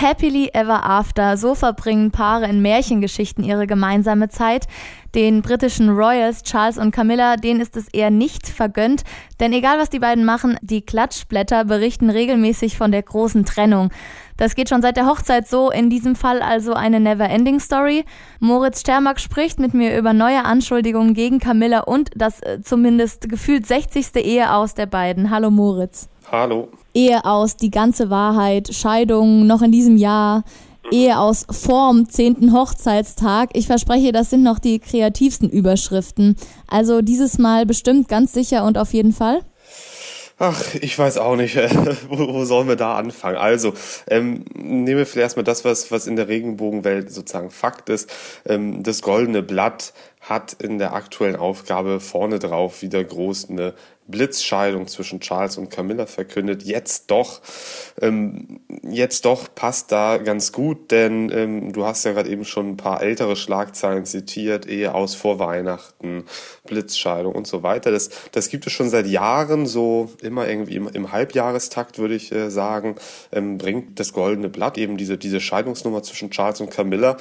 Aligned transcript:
Happily 0.00 0.50
Ever 0.52 0.84
After, 0.84 1.36
so 1.36 1.56
verbringen 1.56 2.12
Paare 2.12 2.46
in 2.46 2.62
Märchengeschichten 2.62 3.42
ihre 3.42 3.66
gemeinsame 3.66 4.28
Zeit. 4.28 4.68
Den 5.16 5.42
britischen 5.42 5.88
Royals 5.88 6.44
Charles 6.44 6.78
und 6.78 6.92
Camilla, 6.92 7.34
denen 7.34 7.60
ist 7.60 7.76
es 7.76 7.88
eher 7.88 8.10
nicht 8.10 8.46
vergönnt, 8.46 9.02
denn 9.40 9.52
egal 9.52 9.78
was 9.78 9.90
die 9.90 9.98
beiden 9.98 10.24
machen, 10.24 10.56
die 10.60 10.82
Klatschblätter 10.82 11.64
berichten 11.64 12.10
regelmäßig 12.10 12.78
von 12.78 12.92
der 12.92 13.02
großen 13.02 13.44
Trennung. 13.44 13.90
Das 14.36 14.54
geht 14.54 14.68
schon 14.68 14.82
seit 14.82 14.96
der 14.96 15.06
Hochzeit 15.06 15.48
so, 15.48 15.72
in 15.72 15.90
diesem 15.90 16.14
Fall 16.14 16.42
also 16.42 16.74
eine 16.74 17.00
Never-Ending 17.00 17.58
Story. 17.58 18.04
Moritz 18.38 18.82
Stermack 18.82 19.18
spricht 19.18 19.58
mit 19.58 19.74
mir 19.74 19.98
über 19.98 20.12
neue 20.12 20.44
Anschuldigungen 20.44 21.12
gegen 21.12 21.40
Camilla 21.40 21.80
und 21.80 22.10
das 22.14 22.40
äh, 22.42 22.60
zumindest 22.62 23.28
gefühlt 23.28 23.66
60. 23.66 24.14
Ehe 24.14 24.52
aus 24.52 24.74
der 24.74 24.86
beiden. 24.86 25.30
Hallo 25.30 25.50
Moritz. 25.50 26.08
Hallo. 26.30 26.68
Ehe 26.98 27.24
aus, 27.24 27.56
die 27.56 27.70
ganze 27.70 28.10
Wahrheit, 28.10 28.74
Scheidung 28.74 29.46
noch 29.46 29.62
in 29.62 29.70
diesem 29.70 29.96
Jahr. 29.98 30.42
Ehe 30.90 31.16
aus 31.16 31.46
vorm 31.48 32.08
10. 32.08 32.52
Hochzeitstag. 32.52 33.50
Ich 33.52 33.68
verspreche, 33.68 34.10
das 34.10 34.30
sind 34.30 34.42
noch 34.42 34.58
die 34.58 34.80
kreativsten 34.80 35.48
Überschriften. 35.48 36.34
Also 36.66 37.00
dieses 37.00 37.38
Mal 37.38 37.66
bestimmt 37.66 38.08
ganz 38.08 38.32
sicher 38.32 38.64
und 38.64 38.78
auf 38.78 38.94
jeden 38.94 39.12
Fall. 39.12 39.42
Ach, 40.40 40.74
ich 40.74 40.98
weiß 40.98 41.18
auch 41.18 41.36
nicht, 41.36 41.56
wo, 42.08 42.34
wo 42.34 42.44
sollen 42.44 42.66
wir 42.66 42.76
da 42.76 42.96
anfangen? 42.96 43.36
Also, 43.36 43.74
ähm, 44.08 44.44
nehmen 44.54 44.98
wir 44.98 45.06
vielleicht 45.06 45.26
erstmal 45.26 45.44
das, 45.44 45.64
was, 45.64 45.92
was 45.92 46.08
in 46.08 46.16
der 46.16 46.26
Regenbogenwelt 46.26 47.12
sozusagen 47.12 47.50
Fakt 47.50 47.90
ist. 47.90 48.10
Ähm, 48.44 48.82
das 48.82 49.02
goldene 49.02 49.42
Blatt 49.42 49.92
hat 50.20 50.54
in 50.54 50.78
der 50.78 50.94
aktuellen 50.94 51.36
Aufgabe 51.36 52.00
vorne 52.00 52.38
drauf 52.38 52.82
wieder 52.82 53.02
groß 53.02 53.50
eine 53.50 53.74
Blitzscheidung 54.08 54.88
zwischen 54.88 55.20
Charles 55.20 55.58
und 55.58 55.70
Camilla 55.70 56.06
verkündet. 56.06 56.62
Jetzt 56.62 57.10
doch, 57.10 57.40
ähm, 58.00 58.60
jetzt 58.82 59.24
doch 59.24 59.54
passt 59.54 59.92
da 59.92 60.16
ganz 60.16 60.52
gut, 60.52 60.90
denn 60.90 61.30
ähm, 61.30 61.72
du 61.72 61.84
hast 61.84 62.04
ja 62.04 62.12
gerade 62.12 62.30
eben 62.30 62.44
schon 62.44 62.70
ein 62.70 62.76
paar 62.76 63.02
ältere 63.02 63.36
Schlagzeilen 63.36 64.06
zitiert, 64.06 64.66
Ehe 64.66 64.94
aus 64.94 65.14
vor 65.14 65.38
Weihnachten, 65.38 66.24
Blitzscheidung 66.66 67.34
und 67.34 67.46
so 67.46 67.62
weiter. 67.62 67.90
Das, 67.90 68.10
das 68.32 68.48
gibt 68.48 68.66
es 68.66 68.72
schon 68.72 68.88
seit 68.88 69.06
Jahren, 69.06 69.66
so 69.66 70.10
immer 70.22 70.48
irgendwie 70.48 70.76
im, 70.76 70.88
im 70.88 71.12
Halbjahrestakt, 71.12 71.98
würde 71.98 72.14
ich 72.14 72.32
äh, 72.32 72.50
sagen, 72.50 72.96
ähm, 73.30 73.58
bringt 73.58 74.00
das 74.00 74.12
Goldene 74.12 74.48
Blatt 74.48 74.78
eben 74.78 74.96
diese, 74.96 75.18
diese 75.18 75.40
Scheidungsnummer 75.40 76.02
zwischen 76.02 76.30
Charles 76.30 76.60
und 76.60 76.70
Camilla. 76.70 77.18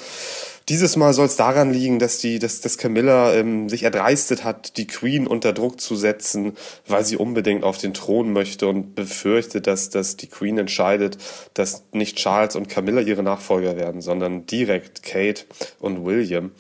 Dieses 0.70 0.98
Mal 0.98 1.14
soll 1.14 1.28
es 1.28 1.38
daran 1.38 1.72
liegen, 1.72 1.98
dass 1.98 2.18
die, 2.18 2.40
dass, 2.40 2.60
dass 2.60 2.78
Camilla 2.78 3.34
ähm, 3.34 3.70
sich 3.70 3.84
erdreistet 3.84 4.44
hat, 4.44 4.76
die 4.76 4.86
Queen 4.86 5.26
unter 5.26 5.54
Druck 5.54 5.80
zu 5.80 5.96
setzen, 5.96 6.58
weil 6.86 7.06
sie 7.06 7.16
unbedingt 7.16 7.64
auf 7.64 7.78
den 7.78 7.94
Thron 7.94 8.34
möchte 8.34 8.68
und 8.68 8.94
befürchtet, 8.94 9.66
dass, 9.66 9.90
dass 9.90 10.18
die 10.18 10.28
Queen 10.28 10.58
entscheidet, 10.58 11.18
dass 11.54 11.84
nicht 11.94 12.18
Charles 12.18 12.58
und 12.58 12.68
Camilla 12.68 13.00
ihre 13.00 13.24
Nachfolger 13.24 13.78
werden, 13.78 14.02
sondern 14.02 14.46
direkt 14.46 15.04
Kate 15.04 15.46
und 15.80 16.04
William 16.06 16.52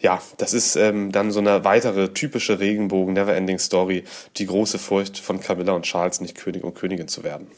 ja, 0.00 0.20
das 0.38 0.54
ist 0.54 0.76
ähm, 0.76 1.12
dann 1.12 1.30
so 1.30 1.40
eine 1.40 1.64
weitere 1.64 2.08
typische 2.08 2.58
Regenbogen 2.58 3.14
Neverending 3.14 3.58
Story, 3.58 4.04
die 4.38 4.46
große 4.46 4.78
Furcht 4.78 5.18
von 5.18 5.40
Camilla 5.40 5.72
und 5.72 5.82
Charles 5.84 6.22
nicht 6.22 6.36
König 6.36 6.64
und 6.64 6.74
Königin 6.74 7.06
zu 7.06 7.22
werden. 7.22 7.48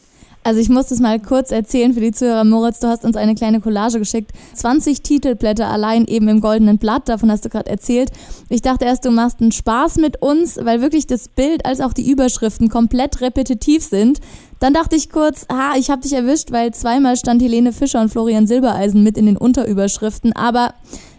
Also 0.45 0.61
ich 0.61 0.69
muss 0.69 0.87
das 0.87 0.99
mal 0.99 1.21
kurz 1.21 1.53
erzählen 1.53 1.95
für 1.95 2.01
die 2.01 2.11
Zuhörer. 2.11 2.45
Moritz, 2.45 2.81
du 2.81 2.89
hast 2.89 3.05
uns 3.05 3.17
eine 3.17 3.35
kleine 3.35 3.61
Collage 3.61 4.01
geschickt. 4.01 4.33
20 4.55 5.03
Titelblätter 5.03 5.69
allein 5.69 6.07
eben 6.07 6.27
im 6.29 6.41
goldenen 6.41 6.79
Blatt, 6.79 7.09
davon 7.09 7.31
hast 7.31 7.45
du 7.45 7.49
gerade 7.49 7.71
erzählt. 7.71 8.11
Ich 8.49 8.61
dachte 8.61 8.85
erst, 8.85 9.05
du 9.05 9.13
machst 9.13 9.41
einen 9.41 9.53
Spaß 9.53 9.99
mit 9.99 10.21
uns, 10.21 10.59
weil 10.61 10.81
wirklich 10.81 11.07
das 11.07 11.29
Bild 11.29 11.65
als 11.65 11.81
auch 11.81 11.93
die 11.93 12.11
Überschriften 12.11 12.69
komplett 12.69 13.21
repetitiv 13.21 13.85
sind. 13.85 14.19
Dann 14.59 14.75
dachte 14.75 14.97
ich 14.97 15.11
kurz, 15.11 15.47
ha, 15.51 15.75
ich 15.77 15.91
habe 15.91 16.03
dich 16.03 16.13
erwischt, 16.13 16.51
weil 16.51 16.75
zweimal 16.75 17.17
stand 17.17 17.41
Helene 17.41 17.73
Fischer 17.73 18.01
und 18.01 18.11
Florian 18.11 18.47
Silbereisen 18.49 19.03
mit 19.03 19.17
in 19.17 19.27
den 19.27 19.37
Unterüberschriften. 19.37 20.35
Aber 20.35 20.75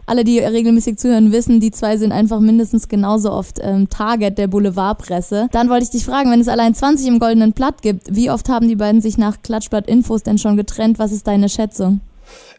alle, 0.06 0.24
die 0.24 0.40
regelmäßig 0.40 0.98
zuhören, 0.98 1.32
wissen, 1.32 1.60
die 1.60 1.72
zwei 1.72 1.98
sind 1.98 2.12
einfach 2.12 2.40
mindestens 2.40 2.88
genauso 2.88 3.32
oft 3.32 3.60
ähm, 3.62 3.90
Target 3.90 4.38
der 4.38 4.48
Boulevardpresse. 4.48 5.48
Dann 5.52 5.70
wollte 5.70 5.86
ich 5.86 5.92
dich 5.92 6.06
fragen, 6.06 6.32
wenn 6.32 6.42
es 6.42 6.48
allein 6.48 6.74
20 6.74 7.08
im 7.08 7.20
goldenen 7.20 7.54
Blatt 7.54 7.82
gibt, 7.82 8.16
wie 8.16 8.30
oft 8.30 8.50
haben 8.50 8.68
die 8.68 8.76
beiden 8.76 9.02
sich 9.02 9.18
nach 9.18 9.42
Klatschblatt 9.42 9.88
Infos 9.88 10.24
denn 10.24 10.38
schon 10.38 10.58
getrennt? 10.58 11.00
Was 11.00 11.12
ist 11.12 11.28
deine 11.28 11.50
Schätzung? 11.50 12.02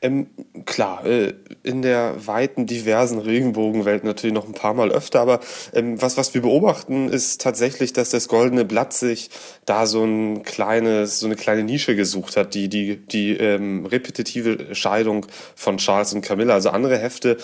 Ähm, 0.02 0.26
klar, 0.66 1.04
äh, 1.06 1.34
in 1.62 1.82
der 1.82 2.26
weiten, 2.26 2.66
diversen 2.66 3.18
Regenbogenwelt 3.18 4.04
natürlich 4.04 4.34
noch 4.34 4.46
ein 4.46 4.52
paar 4.52 4.74
Mal 4.74 4.90
öfter, 4.90 5.20
aber 5.20 5.40
ähm, 5.72 6.00
was, 6.00 6.16
was 6.16 6.34
wir 6.34 6.42
beobachten, 6.42 7.08
ist 7.08 7.40
tatsächlich, 7.40 7.92
dass 7.92 8.10
das 8.10 8.28
Goldene 8.28 8.64
Blatt 8.64 8.92
sich 8.92 9.30
da 9.64 9.86
so 9.86 10.04
ein 10.04 10.42
kleines, 10.42 11.20
so 11.20 11.26
eine 11.26 11.36
kleine 11.36 11.64
Nische 11.64 11.96
gesucht 11.96 12.36
hat, 12.36 12.54
die, 12.54 12.68
die, 12.68 12.96
die 12.96 13.32
ähm, 13.36 13.86
repetitive 13.86 14.74
Scheidung 14.74 15.26
von 15.54 15.78
Charles 15.78 16.12
und 16.12 16.22
Camilla. 16.22 16.54
Also 16.54 16.70
andere 16.70 16.98
Hefte 16.98 17.36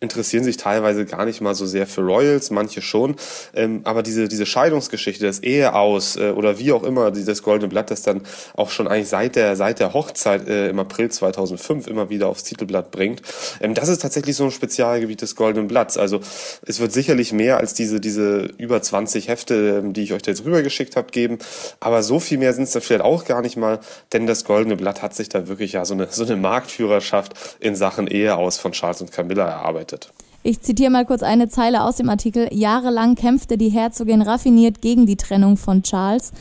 interessieren 0.00 0.44
sich 0.44 0.56
teilweise 0.56 1.04
gar 1.04 1.24
nicht 1.24 1.40
mal 1.40 1.54
so 1.54 1.66
sehr 1.66 1.86
für 1.86 2.02
Royals, 2.02 2.50
manche 2.50 2.82
schon. 2.82 3.16
Ähm, 3.54 3.80
aber 3.84 4.02
diese, 4.02 4.28
diese 4.28 4.46
Scheidungsgeschichte, 4.46 5.26
das 5.26 5.40
Ehe 5.40 5.74
aus 5.74 6.16
äh, 6.16 6.30
oder 6.30 6.58
wie 6.58 6.72
auch 6.72 6.84
immer, 6.84 7.10
dieses 7.10 7.42
Goldene 7.42 7.68
Blatt, 7.68 7.90
das 7.90 8.02
dann 8.02 8.22
auch 8.54 8.70
schon 8.70 8.88
eigentlich 8.88 9.08
seit 9.08 9.36
der, 9.36 9.56
seit 9.56 9.80
der 9.80 9.94
Hochzeit 9.94 10.48
äh, 10.48 10.68
im 10.68 10.78
April 10.78 11.10
2005 11.10 11.86
immer 11.86 12.10
wieder 12.10 12.28
aufs 12.28 12.44
Titelblatt 12.44 12.90
bringt, 12.90 13.22
ähm, 13.60 13.74
das 13.74 13.88
ist 13.88 14.02
tatsächlich 14.02 14.36
so 14.36 14.44
ein 14.44 14.50
Spezialgebiet 14.50 15.22
des 15.22 15.36
Goldenen 15.36 15.68
Blatts. 15.68 15.96
Also 15.96 16.20
es 16.62 16.80
wird 16.80 16.92
sicherlich 16.92 17.32
mehr 17.32 17.58
als 17.58 17.74
diese, 17.74 18.00
diese 18.00 18.50
über 18.58 18.80
20 18.80 19.28
Hefte, 19.28 19.80
ähm, 19.82 19.92
die 19.92 20.02
ich 20.02 20.12
euch 20.12 20.22
da 20.22 20.30
jetzt 20.30 20.44
rübergeschickt 20.44 20.96
habe, 20.96 21.10
geben. 21.10 21.38
Aber 21.80 22.02
so 22.02 22.20
viel 22.20 22.38
mehr 22.38 22.52
sind 22.52 22.64
es 22.64 22.72
dann 22.72 22.82
vielleicht 22.82 23.02
auch 23.02 23.24
gar 23.24 23.42
nicht 23.42 23.56
mal, 23.56 23.80
denn 24.12 24.26
das 24.26 24.44
Goldene 24.44 24.76
Blatt 24.76 25.02
hat 25.02 25.14
sich 25.14 25.28
da 25.28 25.48
wirklich 25.48 25.72
ja 25.72 25.84
so 25.84 25.94
eine, 25.94 26.08
so 26.10 26.24
eine 26.24 26.36
Marktführerschaft 26.36 27.34
in 27.60 27.74
Sachen 27.74 28.06
Ehe 28.06 28.36
aus 28.36 28.58
von 28.58 28.72
Charles 28.72 29.00
und 29.00 29.12
Camilla 29.12 29.48
erarbeitet 29.48 29.87
bedeutet. 29.88 30.12
Ich 30.42 30.60
zitiere 30.60 30.90
mal 30.90 31.04
kurz 31.04 31.22
eine 31.22 31.48
Zeile 31.48 31.82
aus 31.82 31.96
dem 31.96 32.08
Artikel. 32.08 32.48
Jahrelang 32.52 33.16
kämpfte 33.16 33.58
die 33.58 33.70
Herzogin 33.70 34.22
raffiniert 34.22 34.80
gegen 34.80 35.06
die 35.06 35.16
Trennung 35.16 35.56
von 35.56 35.82
Charles. 35.82 36.32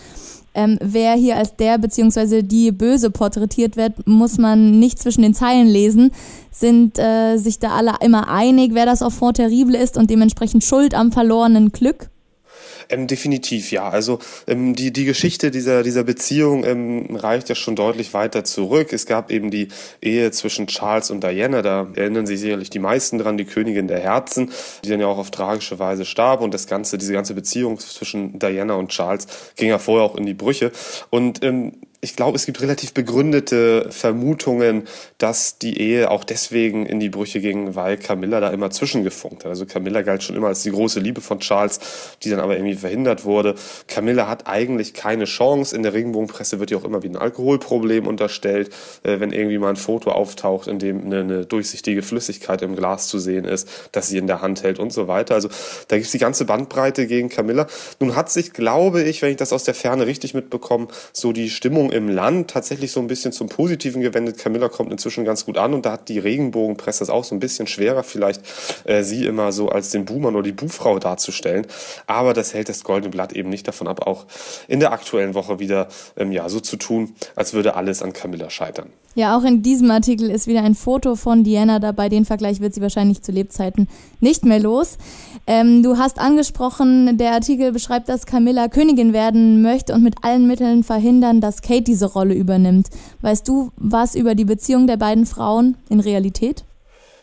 Ähm, 0.53 0.77
wer 0.81 1.13
hier 1.13 1.35
als 1.37 1.55
der 1.55 1.77
bzw. 1.77 2.41
die 2.41 2.71
Böse 2.71 3.11
porträtiert 3.11 3.75
wird, 3.75 4.07
muss 4.07 4.37
man 4.37 4.79
nicht 4.79 4.99
zwischen 4.99 5.23
den 5.23 5.33
Zeilen 5.33 5.67
lesen. 5.67 6.11
Sind 6.51 6.97
äh, 6.99 7.37
sich 7.37 7.59
da 7.59 7.71
alle 7.71 7.95
immer 8.01 8.29
einig, 8.29 8.73
wer 8.73 8.85
das 8.85 9.01
Enfant 9.01 9.37
terrible 9.37 9.77
ist 9.77 9.97
und 9.97 10.09
dementsprechend 10.09 10.63
schuld 10.63 10.93
am 10.93 11.11
verlorenen 11.11 11.71
Glück? 11.71 12.09
Ähm, 12.89 13.07
definitiv, 13.07 13.71
ja. 13.71 13.89
Also 13.89 14.19
ähm, 14.47 14.75
die, 14.75 14.91
die 14.91 15.05
Geschichte 15.05 15.51
dieser, 15.51 15.83
dieser 15.83 16.03
Beziehung 16.03 16.63
ähm, 16.63 17.15
reicht 17.15 17.49
ja 17.49 17.55
schon 17.55 17.75
deutlich 17.75 18.13
weiter 18.13 18.43
zurück. 18.43 18.93
Es 18.93 19.05
gab 19.05 19.31
eben 19.31 19.51
die 19.51 19.67
Ehe 20.01 20.31
zwischen 20.31 20.67
Charles 20.67 21.11
und 21.11 21.23
Diana, 21.23 21.61
da 21.61 21.87
erinnern 21.95 22.25
sich 22.25 22.39
sicherlich 22.39 22.69
die 22.69 22.79
meisten 22.79 23.17
dran, 23.17 23.37
die 23.37 23.45
Königin 23.45 23.87
der 23.87 23.99
Herzen, 23.99 24.51
die 24.83 24.89
dann 24.89 24.99
ja 24.99 25.07
auch 25.07 25.17
auf 25.17 25.31
tragische 25.31 25.79
Weise 25.79 26.05
starb 26.05 26.41
und 26.41 26.53
das 26.53 26.67
ganze, 26.67 26.97
diese 26.97 27.13
ganze 27.13 27.33
Beziehung 27.33 27.79
zwischen 27.79 28.39
Diana 28.39 28.75
und 28.75 28.89
Charles 28.89 29.27
ging 29.55 29.69
ja 29.69 29.79
vorher 29.79 30.05
auch 30.05 30.15
in 30.15 30.25
die 30.25 30.33
Brüche. 30.33 30.71
Und 31.09 31.43
ähm, 31.43 31.73
ich 31.99 32.15
glaube, 32.15 32.35
es 32.35 32.45
gibt 32.45 32.61
relativ 32.61 32.93
begründete 32.93 33.87
Vermutungen, 33.89 34.83
dass 35.17 35.57
die 35.57 35.81
Ehe 35.81 36.11
auch 36.11 36.23
deswegen 36.23 36.85
in 36.85 36.99
die 36.99 37.09
Brüche 37.09 37.41
ging, 37.41 37.75
weil 37.75 37.97
Camilla 37.97 38.39
da 38.39 38.49
immer 38.49 38.69
zwischengefunkt 38.69 39.45
hat. 39.45 39.49
Also 39.49 39.65
Camilla 39.65 40.03
galt 40.03 40.21
schon 40.21 40.35
immer 40.35 40.47
als 40.47 40.61
die 40.61 40.69
große 40.69 40.99
Liebe 40.99 41.21
von 41.21 41.39
Charles, 41.39 41.79
die 42.21 42.29
dann 42.29 42.39
aber 42.39 42.55
irgendwie 42.55 42.75
verhindert 42.75 43.25
wurde. 43.25 43.55
Camilla 43.87 44.27
hat 44.27 44.45
eigentlich 44.45 44.93
keine 44.93 45.25
Chance. 45.25 45.75
In 45.75 45.81
der 45.81 45.93
Regenbogenpresse 45.93 46.59
wird 46.59 46.69
ihr 46.69 46.77
auch 46.77 46.83
immer 46.83 47.01
wie 47.01 47.09
ein 47.09 47.17
Alkoholproblem 47.17 48.05
unterstellt, 48.05 48.69
äh, 49.01 49.19
wenn 49.19 49.31
irgendwie 49.31 49.57
mal 49.57 49.69
ein 49.69 49.75
Foto 49.75 50.11
auftaucht, 50.11 50.67
in 50.67 50.77
dem 50.77 51.05
eine, 51.05 51.47
durchsichtige 51.47 52.03
Flüssigkeit 52.03 52.61
im 52.61 52.75
Glas 52.75 53.07
zu 53.07 53.17
sehen 53.17 53.45
ist, 53.45 53.67
dass 53.91 54.07
sie 54.07 54.19
in 54.19 54.27
der 54.27 54.43
Hand 54.43 54.61
hält 54.61 54.77
und 54.77 54.93
so 54.93 55.07
weiter. 55.07 55.33
Also 55.33 55.49
da 55.87 55.95
gibt 55.95 56.05
es 56.05 56.11
die 56.11 56.19
ganze 56.19 56.45
Bandbreite 56.45 57.07
gegen 57.07 57.29
Camilla. 57.29 57.65
Nun 57.99 58.15
hat 58.15 58.31
sich, 58.31 58.53
glaube 58.53 59.01
ich, 59.01 59.23
wenn 59.23 59.31
ich 59.31 59.37
das 59.37 59.51
aus 59.51 59.63
der 59.63 59.73
Ferne 59.73 60.05
richtig 60.05 60.35
mitbekomme, 60.35 60.89
so 61.11 61.31
die 61.31 61.49
Stimmung 61.49 61.86
Stimmung 61.87 61.91
im 61.91 62.09
Land 62.13 62.49
tatsächlich 62.49 62.91
so 62.91 62.99
ein 62.99 63.07
bisschen 63.07 63.31
zum 63.31 63.49
Positiven 63.49 64.01
gewendet. 64.01 64.37
Camilla 64.37 64.69
kommt 64.69 64.91
inzwischen 64.91 65.25
ganz 65.25 65.45
gut 65.45 65.57
an 65.57 65.73
und 65.73 65.85
da 65.85 65.93
hat 65.93 66.09
die 66.09 66.19
Regenbogenpresse 66.19 67.03
es 67.03 67.09
auch 67.09 67.23
so 67.23 67.35
ein 67.35 67.39
bisschen 67.39 67.67
schwerer, 67.67 68.03
vielleicht 68.03 68.41
äh, 68.85 69.03
sie 69.03 69.25
immer 69.25 69.51
so 69.51 69.69
als 69.69 69.91
den 69.91 70.05
Buhmann 70.05 70.35
oder 70.35 70.43
die 70.43 70.51
Buhfrau 70.51 70.99
darzustellen. 70.99 71.65
Aber 72.05 72.33
das 72.33 72.53
hält 72.53 72.69
das 72.69 72.83
Goldene 72.83 73.09
Blatt 73.09 73.33
eben 73.33 73.49
nicht 73.49 73.67
davon 73.67 73.87
ab, 73.87 74.05
auch 74.05 74.25
in 74.67 74.79
der 74.79 74.91
aktuellen 74.91 75.33
Woche 75.33 75.59
wieder 75.59 75.87
ähm, 76.17 76.31
ja, 76.31 76.49
so 76.49 76.59
zu 76.59 76.77
tun, 76.77 77.13
als 77.35 77.53
würde 77.53 77.75
alles 77.75 78.01
an 78.01 78.13
Camilla 78.13 78.49
scheitern. 78.49 78.89
Ja, 79.17 79.35
auch 79.35 79.43
in 79.43 79.63
diesem 79.63 79.89
Artikel 79.89 80.29
ist 80.29 80.45
wieder 80.45 80.61
ein 80.61 80.75
Foto 80.75 81.15
von 81.15 81.43
Diana 81.43 81.79
dabei. 81.79 82.07
Den 82.07 82.23
Vergleich 82.23 82.59
wird 82.59 82.75
sie 82.75 82.81
wahrscheinlich 82.81 83.23
zu 83.23 83.31
Lebzeiten 83.31 83.87
nicht 84.19 84.45
mehr 84.45 84.59
los. 84.59 84.99
Ähm, 85.47 85.81
du 85.81 85.97
hast 85.97 86.19
angesprochen, 86.19 87.17
der 87.17 87.31
Artikel 87.31 87.71
beschreibt, 87.71 88.09
dass 88.09 88.27
Camilla 88.27 88.67
Königin 88.67 89.13
werden 89.13 89.63
möchte 89.63 89.95
und 89.95 90.03
mit 90.03 90.23
allen 90.23 90.45
Mitteln 90.45 90.83
verhindern, 90.83 91.41
dass 91.41 91.63
Kate 91.63 91.76
diese 91.85 92.07
Rolle 92.07 92.33
übernimmt. 92.33 92.89
Weißt 93.21 93.47
du 93.47 93.71
was 93.75 94.15
über 94.15 94.33
die 94.33 94.45
Beziehung 94.45 94.87
der 94.87 94.97
beiden 94.97 95.25
Frauen 95.25 95.77
in 95.89 95.99
Realität? 95.99 96.65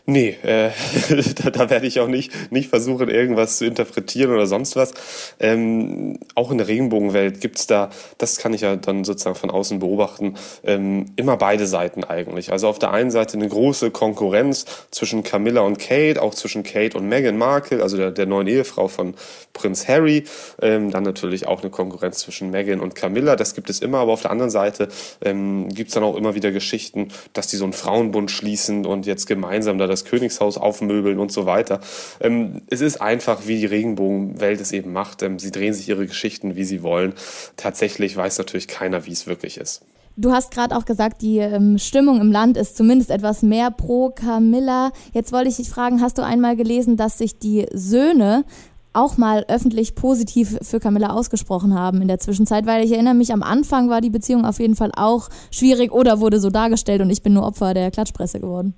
Nee, 0.07 0.37
äh, 0.43 0.69
da, 1.43 1.49
da 1.49 1.69
werde 1.71 1.87
ich 1.87 1.99
auch 1.99 2.07
nicht, 2.07 2.51
nicht 2.51 2.69
versuchen, 2.69 3.09
irgendwas 3.09 3.57
zu 3.57 3.65
interpretieren 3.65 4.31
oder 4.31 4.45
sonst 4.45 4.75
was. 4.75 4.93
Ähm, 5.39 6.19
auch 6.35 6.51
in 6.51 6.59
der 6.59 6.67
Regenbogenwelt 6.67 7.41
gibt's 7.41 7.65
da, 7.65 7.89
das 8.19 8.37
kann 8.37 8.53
ich 8.53 8.61
ja 8.61 8.75
dann 8.75 9.03
sozusagen 9.03 9.35
von 9.35 9.49
außen 9.49 9.79
beobachten, 9.79 10.35
ähm, 10.63 11.07
immer 11.15 11.37
beide 11.37 11.65
Seiten 11.65 12.03
eigentlich. 12.03 12.51
Also 12.51 12.67
auf 12.67 12.77
der 12.77 12.91
einen 12.91 13.09
Seite 13.09 13.35
eine 13.35 13.49
große 13.49 13.89
Konkurrenz 13.89 14.65
zwischen 14.91 15.23
Camilla 15.23 15.61
und 15.61 15.79
Kate, 15.79 16.21
auch 16.21 16.35
zwischen 16.35 16.61
Kate 16.61 16.95
und 16.95 17.09
Meghan 17.09 17.39
Markle, 17.39 17.81
also 17.81 17.97
der, 17.97 18.11
der 18.11 18.27
neuen 18.27 18.47
Ehefrau 18.47 18.87
von 18.87 19.15
Prinz 19.53 19.87
Harry. 19.87 20.25
Ähm, 20.61 20.91
dann 20.91 21.01
natürlich 21.01 21.47
auch 21.47 21.61
eine 21.61 21.71
Konkurrenz 21.71 22.19
zwischen 22.19 22.51
Meghan 22.51 22.79
und 22.79 22.93
Camilla, 22.93 23.35
das 23.35 23.55
gibt 23.55 23.71
es 23.71 23.79
immer. 23.79 23.99
Aber 23.99 24.13
auf 24.13 24.21
der 24.21 24.29
anderen 24.29 24.51
Seite 24.51 24.87
ähm, 25.23 25.69
gibt's 25.69 25.95
dann 25.95 26.03
auch 26.03 26.15
immer 26.15 26.35
wieder 26.35 26.51
Geschichten, 26.51 27.07
dass 27.33 27.47
die 27.47 27.55
so 27.55 27.63
einen 27.63 27.73
Frauenbund 27.73 28.29
schließen 28.29 28.85
und 28.85 29.07
jetzt 29.07 29.25
gemeinsam 29.25 29.79
da 29.79 29.94
das 29.95 30.05
Königshaus 30.05 30.57
aufmöbeln 30.57 31.19
und 31.19 31.31
so 31.31 31.45
weiter. 31.45 31.79
Ähm, 32.19 32.61
es 32.69 32.81
ist 32.81 33.01
einfach, 33.01 33.47
wie 33.47 33.59
die 33.59 33.65
Regenbogenwelt 33.65 34.61
es 34.61 34.71
eben 34.71 34.93
macht. 34.93 35.23
Ähm, 35.23 35.39
sie 35.39 35.51
drehen 35.51 35.73
sich 35.73 35.89
ihre 35.89 36.05
Geschichten, 36.05 36.55
wie 36.55 36.63
sie 36.63 36.83
wollen. 36.83 37.13
Tatsächlich 37.57 38.15
weiß 38.15 38.37
natürlich 38.37 38.67
keiner, 38.67 39.05
wie 39.05 39.11
es 39.11 39.27
wirklich 39.27 39.57
ist. 39.57 39.83
Du 40.17 40.31
hast 40.31 40.51
gerade 40.51 40.77
auch 40.77 40.85
gesagt, 40.85 41.21
die 41.21 41.39
ähm, 41.39 41.77
Stimmung 41.77 42.21
im 42.21 42.31
Land 42.31 42.55
ist 42.55 42.77
zumindest 42.77 43.11
etwas 43.11 43.41
mehr 43.41 43.69
pro 43.69 44.11
Camilla. 44.11 44.91
Jetzt 45.13 45.33
wollte 45.33 45.49
ich 45.49 45.57
dich 45.57 45.69
fragen, 45.69 46.01
hast 46.01 46.17
du 46.17 46.23
einmal 46.23 46.55
gelesen, 46.55 46.95
dass 46.95 47.17
sich 47.17 47.37
die 47.37 47.65
Söhne 47.73 48.45
auch 48.93 49.17
mal 49.17 49.45
öffentlich 49.49 49.93
positiv 49.95 50.57
für 50.61 50.79
Camilla 50.79 51.09
ausgesprochen 51.09 51.73
haben 51.77 52.01
in 52.01 52.07
der 52.07 52.19
Zwischenzeit, 52.19 52.65
weil 52.65 52.85
ich 52.85 52.93
erinnere 52.93 53.13
mich, 53.13 53.33
am 53.33 53.43
Anfang 53.43 53.89
war 53.89 53.99
die 53.99 54.09
Beziehung 54.09 54.45
auf 54.45 54.59
jeden 54.59 54.77
Fall 54.77 54.91
auch 54.95 55.27
schwierig 55.51 55.91
oder 55.91 56.21
wurde 56.21 56.39
so 56.39 56.49
dargestellt 56.49 57.01
und 57.01 57.09
ich 57.09 57.21
bin 57.21 57.33
nur 57.33 57.45
Opfer 57.45 57.73
der 57.73 57.91
Klatschpresse 57.91 58.39
geworden. 58.39 58.73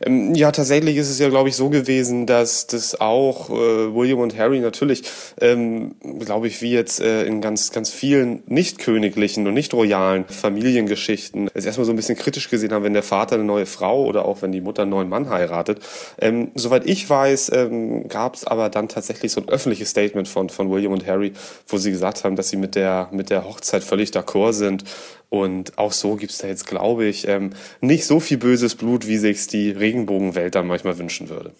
Ähm, 0.00 0.34
ja, 0.34 0.50
tatsächlich 0.50 0.96
ist 0.96 1.10
es 1.10 1.18
ja, 1.18 1.28
glaube 1.28 1.48
ich, 1.48 1.56
so 1.56 1.70
gewesen, 1.70 2.26
dass 2.26 2.66
das 2.66 3.00
auch 3.00 3.50
äh, 3.50 3.94
William 3.94 4.18
und 4.18 4.36
Harry 4.36 4.60
natürlich, 4.60 5.02
ähm, 5.40 5.94
glaube 6.18 6.48
ich, 6.48 6.62
wie 6.62 6.72
jetzt 6.72 7.00
äh, 7.00 7.24
in 7.24 7.40
ganz, 7.40 7.70
ganz 7.72 7.90
vielen 7.90 8.42
nicht 8.46 8.78
königlichen 8.78 9.46
und 9.46 9.54
nicht 9.54 9.74
royalen 9.74 10.24
Familiengeschichten 10.26 11.50
es 11.54 11.64
erstmal 11.64 11.84
so 11.84 11.92
ein 11.92 11.96
bisschen 11.96 12.16
kritisch 12.16 12.50
gesehen 12.50 12.72
haben, 12.72 12.84
wenn 12.84 12.94
der 12.94 13.02
Vater 13.02 13.36
eine 13.36 13.44
neue 13.44 13.66
Frau 13.66 14.04
oder 14.04 14.24
auch 14.24 14.42
wenn 14.42 14.52
die 14.52 14.60
Mutter 14.60 14.82
einen 14.82 14.90
neuen 14.90 15.08
Mann 15.08 15.30
heiratet. 15.30 15.80
Ähm, 16.20 16.50
soweit 16.54 16.86
ich 16.86 17.08
weiß, 17.08 17.52
ähm, 17.54 18.08
gab 18.08 18.34
es 18.34 18.44
aber 18.44 18.68
dann 18.68 18.88
tatsächlich 18.88 19.32
so 19.32 19.40
ein 19.40 19.48
öffentliches 19.48 19.90
Statement 19.90 20.28
von, 20.28 20.48
von 20.48 20.70
William 20.70 20.92
und 20.92 21.06
Harry, 21.06 21.32
wo 21.68 21.76
sie 21.76 21.90
gesagt 21.90 22.24
haben, 22.24 22.36
dass 22.36 22.48
sie 22.48 22.56
mit 22.56 22.74
der, 22.74 23.08
mit 23.12 23.30
der 23.30 23.44
Hochzeit 23.44 23.84
völlig 23.84 24.10
d'accord 24.10 24.52
sind 24.52 24.84
und 25.32 25.78
auch 25.78 25.92
so 25.92 26.16
gibt 26.16 26.30
es 26.30 26.38
da 26.38 26.46
jetzt, 26.46 26.66
glaube 26.66 27.06
ich, 27.06 27.26
ähm, 27.26 27.54
nicht 27.80 28.04
so 28.04 28.20
viel 28.20 28.36
böses 28.36 28.74
Blut, 28.74 29.06
wie 29.06 29.16
sich 29.16 29.46
die 29.46 29.70
Regenbogenwelt 29.70 30.54
dann 30.54 30.66
manchmal 30.66 30.98
wünschen 30.98 31.30
würde. 31.30 31.54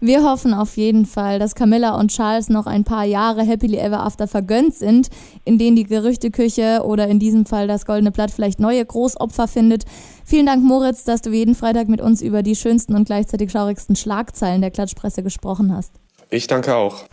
Wir 0.00 0.24
hoffen 0.24 0.54
auf 0.54 0.78
jeden 0.78 1.04
Fall, 1.04 1.38
dass 1.38 1.54
Camilla 1.54 1.98
und 2.00 2.10
Charles 2.10 2.48
noch 2.48 2.66
ein 2.66 2.84
paar 2.84 3.04
Jahre 3.04 3.44
Happily 3.46 3.76
Ever 3.76 4.00
After 4.00 4.28
vergönnt 4.28 4.74
sind, 4.74 5.10
in 5.44 5.58
denen 5.58 5.76
die 5.76 5.84
Gerüchteküche 5.84 6.84
oder 6.86 7.06
in 7.08 7.18
diesem 7.18 7.44
Fall 7.44 7.66
das 7.66 7.84
Goldene 7.84 8.12
Blatt 8.12 8.30
vielleicht 8.30 8.60
neue 8.60 8.82
Großopfer 8.82 9.46
findet. 9.46 9.84
Vielen 10.24 10.46
Dank, 10.46 10.64
Moritz, 10.64 11.04
dass 11.04 11.20
du 11.20 11.30
jeden 11.30 11.54
Freitag 11.54 11.88
mit 11.88 12.00
uns 12.00 12.22
über 12.22 12.42
die 12.42 12.56
schönsten 12.56 12.94
und 12.94 13.04
gleichzeitig 13.04 13.50
schaurigsten 13.50 13.94
Schlagzeilen 13.94 14.62
der 14.62 14.70
Klatschpresse 14.70 15.22
gesprochen 15.22 15.76
hast. 15.76 15.92
Ich 16.30 16.46
danke 16.46 16.74
auch. 16.76 17.04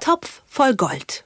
Topf 0.00 0.42
voll 0.44 0.74
Gold. 0.74 1.25